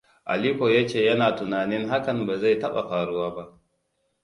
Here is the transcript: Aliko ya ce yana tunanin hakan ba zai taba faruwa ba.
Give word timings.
Aliko 0.25 0.69
ya 0.69 0.87
ce 0.87 1.01
yana 1.05 1.31
tunanin 1.35 1.89
hakan 1.89 2.25
ba 2.27 2.37
zai 2.37 2.59
taba 2.59 2.89
faruwa 2.89 3.35
ba. 3.35 3.59